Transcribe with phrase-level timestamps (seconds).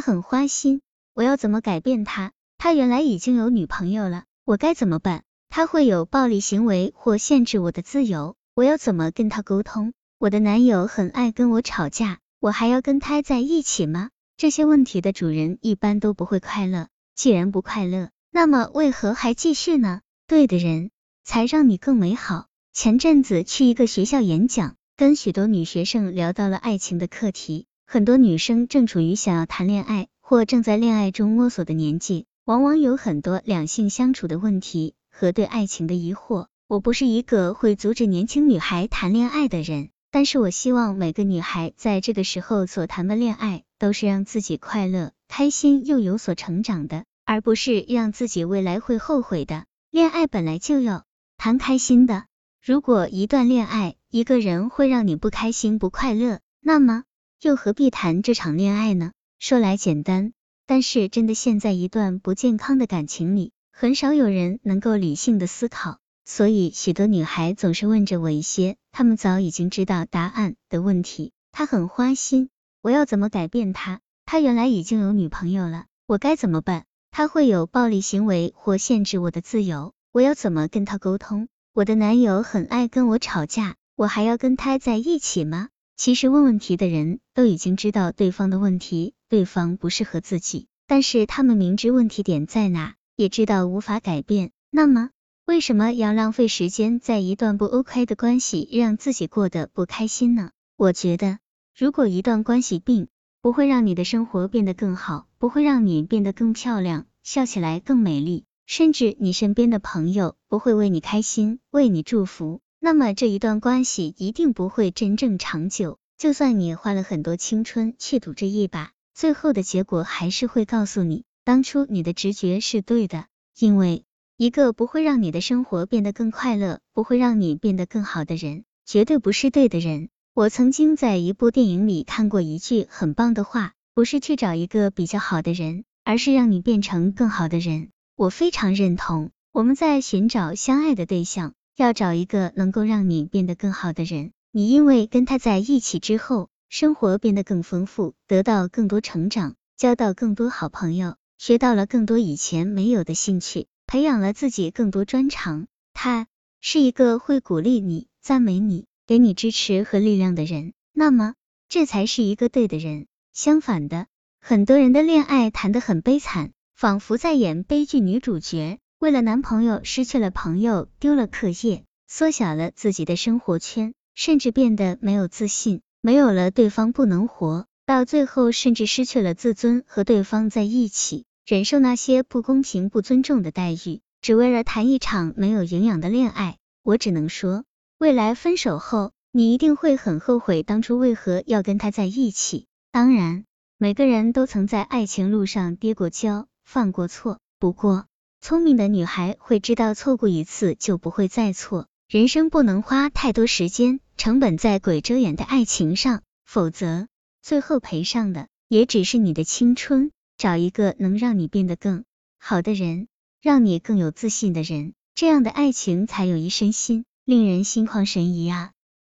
[0.00, 0.80] 很花心，
[1.14, 2.32] 我要怎么改变他？
[2.58, 5.22] 他原来已经有女朋友了，我该怎么办？
[5.48, 9.92] 他会有暴力行为或限制我的自由，我要怎么跟他沟通？
[10.18, 14.10] 我的男友很爱跟我吵架，我还要跟他在一起吗？
[14.36, 20.00] 这些问题的主人一般都不会快乐，既然不快乐，那么为何还继续呢？
[20.26, 20.90] 对的人
[21.24, 22.46] 才让你更美好。
[22.72, 27.66] 前阵子去一个学校演讲，跟许多女学生聊到了爱情的课题。
[27.92, 36.46] 很多女生正处于想要谈恋爱或正在恋爱中摸索的年纪，往往有很多两性相处的问题和对爱情的疑惑。
[36.68, 49.64] 我不是一个会阻止年轻女孩谈恋爱的人，但是我希望每个女孩在这个时候所谈的恋爱都是让自己快乐、开心又有所成长的，而不是让自己未来会后悔的。
[49.90, 52.26] 恋爱本来就要谈开心的，
[52.64, 57.02] 如果一段恋爱一个人会让你不开心、不快乐，那么。
[57.42, 59.12] 又何必谈这场恋爱呢？
[59.38, 60.34] 说来简单，
[60.66, 66.00] 但是真的陷在一段不健康的感情里，很少有人能够理性的思考。
[66.26, 71.32] 所以许多女孩总是问着我一些她们早已经知道答案的问题。
[71.50, 72.50] 他很花心，
[72.82, 74.00] 我要怎么改变他？
[74.26, 76.84] 他原来已经有女朋友了，我该怎么办？
[77.10, 81.48] 他会有暴力行为或限制我的自由，我要怎么跟他沟通？
[81.72, 85.70] 我的男友很爱跟我吵架，我还要跟他在一起吗？
[86.00, 95.10] 其实问问题的人都已经知道对方的问题，对方不适合自己，但是他们明知问题点在哪，也知道无法改变，那么
[95.44, 100.52] 为什么要浪费时间在一段不 OK 的关系，让自己过得不开心呢？
[100.78, 101.38] 我觉得，
[101.76, 103.08] 如果一段关系并
[103.42, 112.62] 不会让你的生活变得更好，不会让你变得更漂亮，笑起来更美丽，甚至你身边的朋友不会为你开心，为你祝福。
[112.82, 123.26] 那么这一段关系一定不会真正长久，就算你花了很多青春去赌这一把，最后的结果还是会告诉你，当初你的直觉是对的。
[123.58, 124.04] 因为
[124.38, 130.08] 一个不会让你的生活变得更快乐，不会让你变得更好的人，绝对不是对的人。
[130.32, 137.90] 我曾经在一部电影里看过一句很棒的话，不是去找一个比较好的人，而是让你变成更好的人。
[138.16, 141.52] 我非常认同，我们在寻找相爱的对象。
[141.82, 155.68] 要找一个能够让你变得更好的人，你因为跟他在一起之后，生活变得更丰富，得到更多成长，交到更多好朋友，学到了更多以前没有的兴趣，培养了自己更多专长。
[155.94, 156.26] 他
[156.60, 161.34] 是一个会鼓励你、赞美你、给你支持和力量的人，那么
[161.68, 163.06] 这才是一个对的人。
[163.32, 164.06] 相反的，
[164.40, 168.78] 很多人的恋爱谈得很悲惨，仿佛在演悲剧女主角。
[169.00, 186.58] 为了男朋友失去了朋友，丢了课业，缩小了自己的生活圈，甚至变得没有自信，没有了对方不能活，到最后甚至失去了自尊，和对方在一起，忍受那些不公平、不尊重的待遇，只为了谈一场没有营养的恋爱。
[186.82, 187.64] 我只能说，
[187.96, 192.66] 未来分手后，你一定会很后悔当初为何要跟他在一起。
[192.92, 193.46] 当然，
[193.78, 198.04] 每个人都曾在爱情路上跌过跤，犯过错，不过。
[198.40, 201.86] 聪明的女孩会知道，错过一次就不会再错。
[202.08, 207.06] 人生不能花太多时间成本在鬼遮眼的爱情上，否则
[207.42, 210.10] 最后赔上的也只是你的青春。
[210.38, 212.04] 找一个能让你变得更
[212.38, 213.08] 好的人，
[213.42, 218.72] 让你更有自信的人，这样的爱情才有一身心，令人心旷神怡啊！